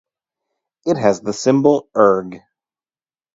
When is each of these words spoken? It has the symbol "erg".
It 0.87 0.97
has 0.97 1.21
the 1.21 1.31
symbol 1.31 1.87
"erg". 1.95 2.41